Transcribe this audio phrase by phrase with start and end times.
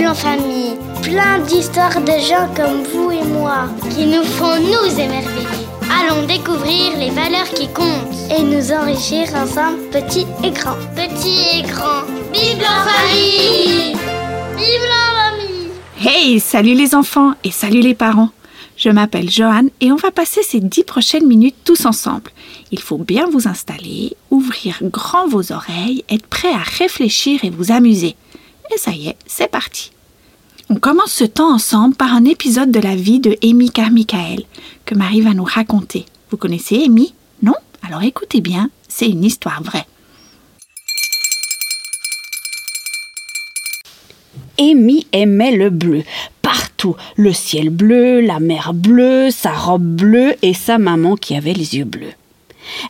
[0.00, 0.76] Bible en famille.
[1.02, 5.46] Plein d'histoires de gens comme vous et moi qui nous font nous émerveiller.
[5.90, 10.78] Allons découvrir les valeurs qui comptent et nous enrichir ensemble, petits et grands.
[10.96, 12.06] Petits et grands.
[12.32, 13.92] Bible en famille
[14.56, 15.70] Bible en famille
[16.00, 18.30] Hey, salut les enfants et salut les parents.
[18.78, 22.30] Je m'appelle Joanne et on va passer ces dix prochaines minutes tous ensemble.
[22.72, 27.70] Il faut bien vous installer, ouvrir grand vos oreilles, être prêt à réfléchir et vous
[27.70, 28.16] amuser.
[28.72, 29.90] Et ça y est, c'est parti.
[30.68, 34.44] On commence ce temps ensemble par un épisode de la vie de Amy Carmichael
[34.84, 36.06] que Marie va nous raconter.
[36.30, 37.54] Vous connaissez Amy Non?
[37.82, 39.86] Alors écoutez bien, c'est une histoire vraie.
[44.60, 46.04] Amy aimait le bleu.
[46.42, 46.94] Partout.
[47.16, 51.76] Le ciel bleu, la mer bleue, sa robe bleue et sa maman qui avait les
[51.76, 52.12] yeux bleus.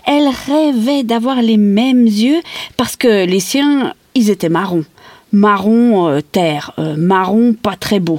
[0.07, 2.41] Elle rêvait d'avoir les mêmes yeux
[2.77, 4.85] parce que les siens, ils étaient marrons.
[5.33, 8.19] Marron euh, terre, euh, marron pas très beau.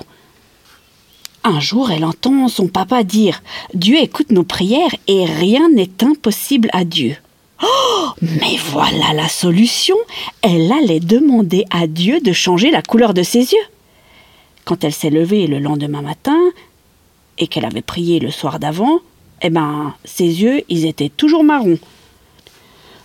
[1.43, 3.41] Un jour, elle entend son papa dire
[3.73, 7.15] Dieu écoute nos prières et rien n'est impossible à Dieu.
[7.63, 9.95] Oh, mais voilà la solution.
[10.41, 13.67] Elle allait demander à Dieu de changer la couleur de ses yeux.
[14.65, 16.39] Quand elle s'est levée le lendemain matin
[17.37, 18.99] et qu'elle avait prié le soir d'avant,
[19.41, 21.79] eh ben, ses yeux, ils étaient toujours marrons.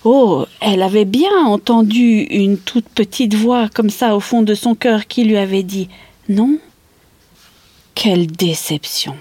[0.08, 4.76] Oh, elle avait bien entendu une toute petite voix comme ça au fond de son
[4.76, 5.88] cœur qui lui avait dit
[6.28, 6.58] Non.
[7.96, 9.16] Quelle déception.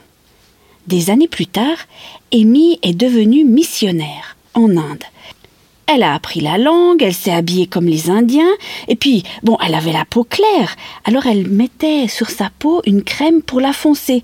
[0.86, 1.78] Des années plus tard,
[2.31, 5.03] Amy est devenue missionnaire en Inde.
[5.88, 8.53] Elle a appris la langue, elle s'est habillée comme les Indiens,
[8.88, 13.02] et puis, bon, elle avait la peau claire, alors elle mettait sur sa peau une
[13.02, 14.23] crème pour la foncer.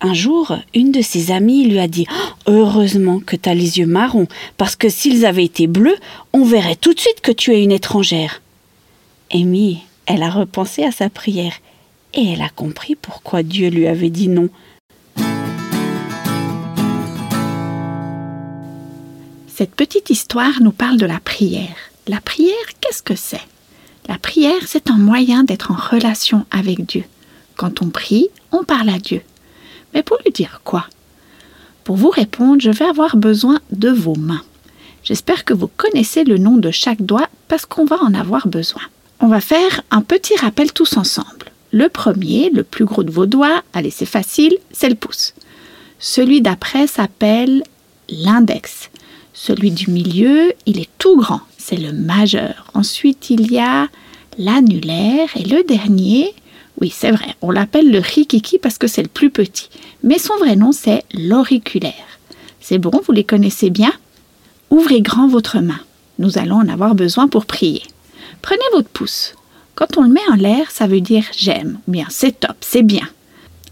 [0.00, 2.06] Un jour, une de ses amies lui a dit
[2.46, 5.96] Heureusement que tu as les yeux marrons, parce que s'ils avaient été bleus,
[6.34, 8.42] on verrait tout de suite que tu es une étrangère.
[9.32, 11.54] Amy, elle a repensé à sa prière,
[12.12, 14.50] et elle a compris pourquoi Dieu lui avait dit non.
[19.48, 21.74] Cette petite histoire nous parle de la prière.
[22.06, 23.40] La prière, qu'est-ce que c'est?
[24.06, 27.04] La prière, c'est un moyen d'être en relation avec Dieu.
[27.56, 29.22] Quand on prie, on parle à Dieu.
[29.96, 30.84] Mais pour lui dire quoi?
[31.82, 34.42] Pour vous répondre, je vais avoir besoin de vos mains.
[35.02, 38.82] J'espère que vous connaissez le nom de chaque doigt parce qu'on va en avoir besoin.
[39.20, 41.50] On va faire un petit rappel tous ensemble.
[41.72, 45.32] Le premier, le plus gros de vos doigts, allez c'est facile, c'est le pouce.
[45.98, 47.62] Celui d'après s'appelle
[48.10, 48.90] l'index.
[49.32, 52.70] Celui du milieu, il est tout grand, c'est le majeur.
[52.74, 53.88] Ensuite, il y a
[54.36, 56.34] l'annulaire et le dernier,
[56.80, 59.70] oui, c'est vrai, on l'appelle le rikiki parce que c'est le plus petit,
[60.02, 61.94] mais son vrai nom c'est l'auriculaire.
[62.60, 63.92] C'est bon, vous les connaissez bien?
[64.70, 65.80] Ouvrez grand votre main.
[66.18, 67.82] Nous allons en avoir besoin pour prier.
[68.42, 69.34] Prenez votre pouce.
[69.74, 73.08] Quand on le met en l'air, ça veut dire j'aime, bien c'est top, c'est bien.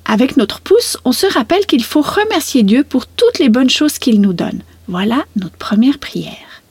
[0.05, 3.99] Avec notre pouce, on se rappelle qu'il faut remercier Dieu pour toutes les bonnes choses
[3.99, 4.63] qu'il nous donne.
[4.87, 6.63] Voilà notre première prière.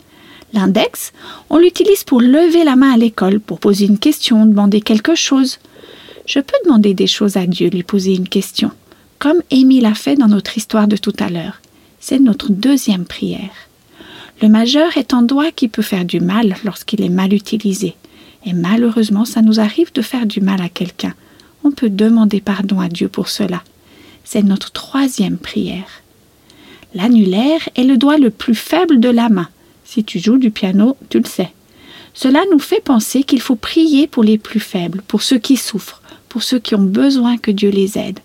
[0.54, 1.14] L'index,
[1.50, 5.58] on l'utilise pour lever la main à l'école, pour poser une question, demander quelque chose.
[6.26, 8.72] Je peux demander des choses à Dieu, lui poser une question,
[9.20, 11.62] comme Amy l'a fait dans notre histoire de tout à l'heure.
[12.00, 13.70] C'est notre deuxième prière.
[14.42, 17.96] Le majeur est un doigt qui peut faire du mal lorsqu'il est mal utilisé.
[18.46, 21.14] Et malheureusement, ça nous arrive de faire du mal à quelqu'un.
[21.64, 23.64] On peut demander pardon à Dieu pour cela.
[24.24, 26.02] C'est notre troisième prière.
[26.94, 29.48] L'annulaire est le doigt le plus faible de la main.
[29.86, 31.52] Si tu joues du piano, tu le sais.
[32.14, 36.02] Cela nous fait penser qu'il faut prier pour les plus faibles, pour ceux qui souffrent,
[36.30, 38.20] pour ceux qui ont besoin que Dieu les aide.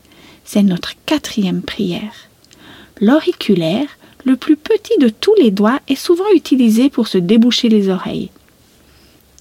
[0.44, 2.28] C'est notre quatrième prière.
[3.00, 3.86] L'auriculaire,
[4.24, 8.30] le plus petit de tous les doigts, est souvent utilisé pour se déboucher les oreilles.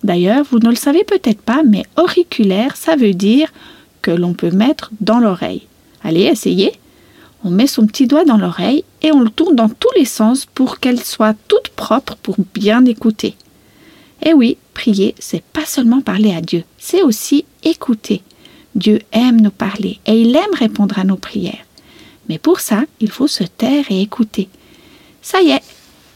[0.04, 3.52] D'ailleurs, vous ne le savez peut-être pas, mais auriculaire, ça veut dire
[4.02, 5.64] que l'on peut mettre dans l'oreille.
[6.04, 6.74] Allez, essayez.
[7.44, 10.46] On met son petit doigt dans l'oreille et on le tourne dans tous les sens
[10.46, 13.36] pour qu'elle soit toute propre pour bien écouter.
[14.26, 18.24] Et oui, prier, c'est pas seulement parler à Dieu, c'est aussi écouter.
[18.76, 21.66] Dieu aime nous parler et il aime répondre à nos prières.
[22.30, 24.50] Mais pour ça, il faut se taire et écouter.
[25.22, 25.64] Ça y est,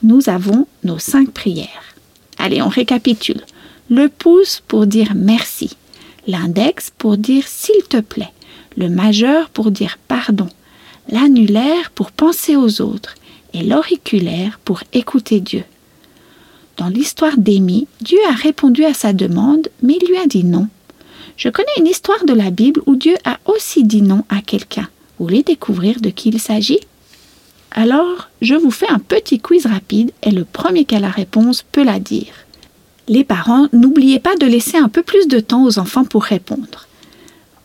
[0.03, 1.95] nous avons nos cinq prières.
[2.37, 3.41] Allez, on récapitule.
[3.89, 5.75] Le pouce pour dire merci.
[6.27, 8.31] L'index pour dire s'il te plaît.
[8.77, 10.47] Le majeur pour dire pardon
[11.09, 13.15] l'annulaire pour penser aux autres
[13.53, 15.63] et l'auriculaire pour écouter Dieu.
[16.77, 20.67] Dans l'histoire d'Amy, Dieu a répondu à sa demande, mais il lui a dit non.
[21.37, 24.87] Je connais une histoire de la Bible où Dieu a aussi dit non à quelqu'un.
[25.17, 26.79] Vous voulez découvrir de qui il s'agit?
[27.71, 31.63] Alors, je vous fais un petit quiz rapide et le premier qui a la réponse
[31.71, 32.33] peut la dire.
[33.07, 36.87] Les parents, n'oubliez pas de laisser un peu plus de temps aux enfants pour répondre.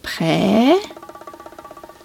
[0.02, 0.74] Prêt?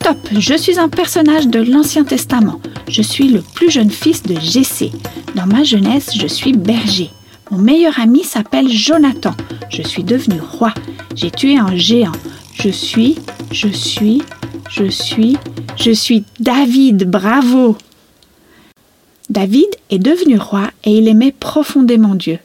[0.04, 2.60] Top Je suis un personnage de l'Ancien Testament.
[2.88, 4.92] Je suis le plus jeune fils de Jessé.
[5.36, 7.12] Dans ma jeunesse, je suis berger.
[7.52, 9.36] Mon meilleur ami s'appelle Jonathan.
[9.70, 10.74] Je suis devenu roi.
[11.16, 12.14] J'ai tué un géant.
[12.54, 13.18] Je suis,
[13.52, 14.24] je suis,
[14.70, 15.38] je suis,
[15.78, 17.10] je suis David.
[17.10, 17.78] Bravo
[19.30, 22.40] David est devenu roi et il aimait profondément Dieu.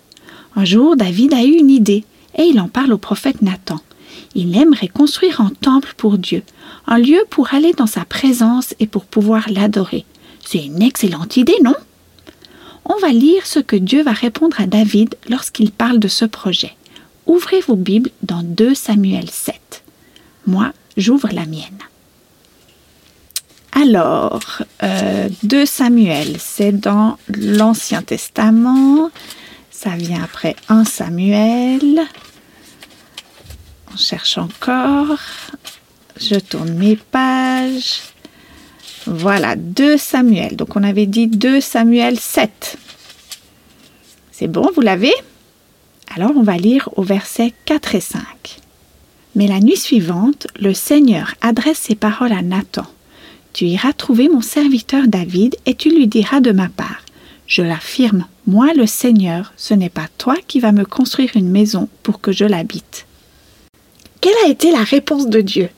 [0.57, 2.05] Un jour, David a eu une idée
[2.37, 3.81] et il en parle au prophète Nathan.
[4.35, 6.43] Il aimerait construire un temple pour Dieu,
[6.87, 10.05] un lieu pour aller dans sa présence et pour pouvoir l'adorer.
[10.45, 11.75] C'est une excellente idée, non?
[12.85, 16.77] On va lire ce que Dieu va répondre à David lorsqu'il parle de ce projet.
[17.27, 19.83] Ouvrez vos Bibles dans 2 Samuel 7.
[20.47, 21.79] Moi, j'ouvre la mienne.
[23.73, 29.11] Alors, 2 euh, Samuel, c'est dans l'Ancien Testament.
[29.71, 32.03] Ça vient après 1 Samuel.
[33.93, 35.19] On cherche encore.
[36.19, 38.03] Je tourne mes pages.
[39.07, 40.57] Voilà, 2 Samuel.
[40.57, 42.77] Donc on avait dit 2 Samuel 7.
[44.33, 45.13] C'est bon, vous l'avez?
[46.15, 48.23] Alors on va lire au verset 4 et 5.
[49.35, 52.87] Mais la nuit suivante, le Seigneur adresse ses paroles à Nathan.
[53.53, 57.03] Tu iras trouver mon serviteur David et tu lui diras de ma part.
[57.47, 61.89] Je l'affirme, moi le Seigneur, ce n'est pas toi qui vas me construire une maison
[62.03, 63.07] pour que je l'habite.
[64.21, 65.69] Quelle a été la réponse de Dieu?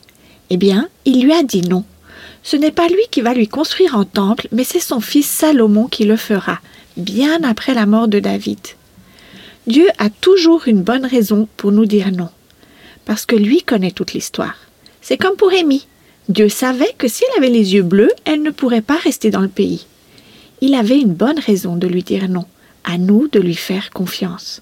[0.49, 1.83] Eh bien, il lui a dit non.
[2.43, 5.87] Ce n'est pas lui qui va lui construire un temple, mais c'est son fils Salomon
[5.87, 6.59] qui le fera,
[6.97, 8.59] bien après la mort de David.
[9.67, 12.29] Dieu a toujours une bonne raison pour nous dire non,
[13.05, 14.55] parce que lui connaît toute l'histoire.
[15.01, 15.85] C'est comme pour Amy.
[16.29, 19.41] Dieu savait que si elle avait les yeux bleus, elle ne pourrait pas rester dans
[19.41, 19.85] le pays.
[20.61, 22.45] Il avait une bonne raison de lui dire non,
[22.83, 24.61] à nous de lui faire confiance.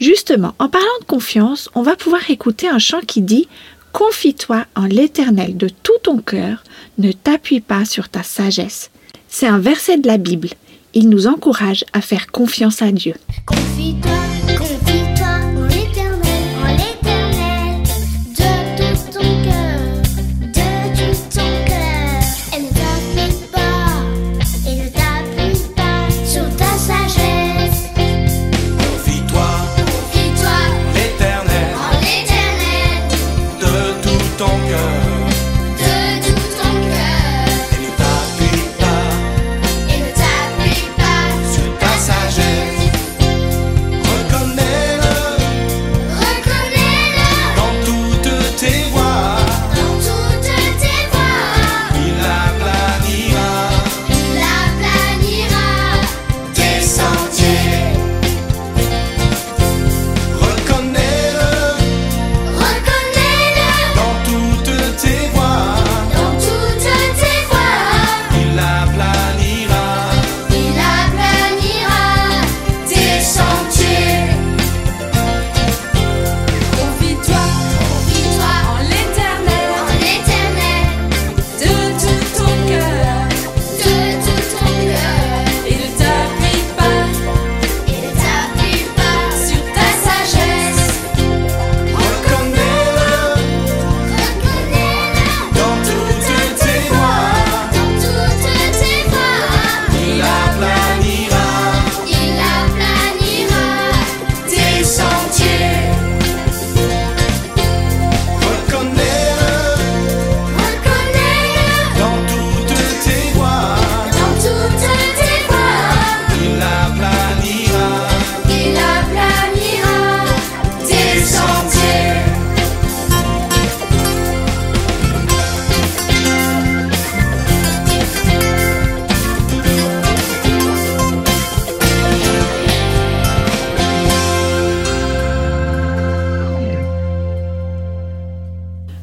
[0.00, 3.48] Justement, en parlant de confiance, on va pouvoir écouter un chant qui dit
[3.96, 6.62] Confie-toi en l'Éternel de tout ton cœur,
[6.98, 8.90] ne t'appuie pas sur ta sagesse.
[9.26, 10.50] C'est un verset de la Bible.
[10.92, 13.14] Il nous encourage à faire confiance à Dieu.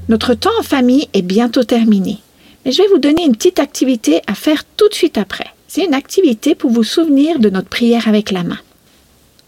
[0.09, 2.17] Notre temps en famille est bientôt terminé,
[2.65, 5.47] mais je vais vous donner une petite activité à faire tout de suite après.
[5.69, 8.59] C'est une activité pour vous souvenir de notre prière avec la main.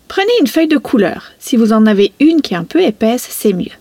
[0.07, 1.33] Prenez une feuille de couleur.
[1.39, 3.73] Si vous en avez une qui est un peu épaisse, c'est mieux.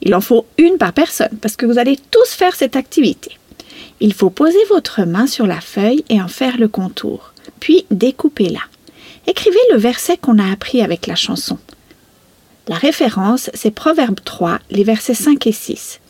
[0.00, 3.32] Il en faut une par personne parce que vous allez tous faire cette activité.
[4.00, 8.60] Il faut poser votre main sur la feuille et en faire le contour, puis découpez-la.
[9.26, 11.58] Écrivez le verset qu'on a appris avec la chanson.
[12.66, 16.00] La référence, c'est Proverbe 3, les versets 5 et 6.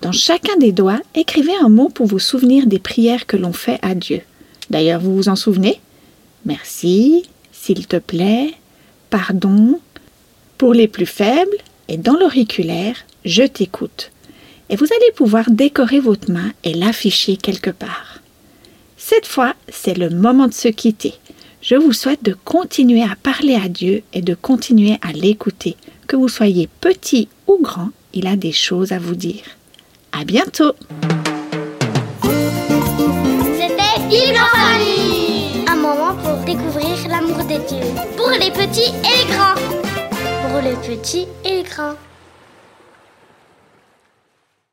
[0.00, 3.78] Dans chacun des doigts, écrivez un mot pour vous souvenir des prières que l'on fait
[3.82, 4.20] à Dieu.
[4.70, 5.80] D'ailleurs, vous vous en souvenez?
[6.46, 8.54] Merci, s'il te plaît,
[9.10, 9.80] pardon,
[10.56, 11.56] pour les plus faibles
[11.88, 14.10] et dans l'auriculaire, je t'écoute.
[14.70, 18.20] et vous allez pouvoir décorer votre main et l'afficher quelque part.
[18.96, 21.14] Cette fois, c'est le moment de se quitter.
[21.62, 25.76] Je vous souhaite de continuer à parler à Dieu et de continuer à l'écouter.
[26.06, 29.42] Que vous soyez petit ou grand, il a des choses à vous dire.
[30.20, 30.74] À bientôt!
[32.24, 37.86] C'était Vivre en famille Un moment pour découvrir l'amour des dieux.
[38.16, 39.54] Pour les petits et les grands.
[40.48, 41.94] Pour les petits et les grands.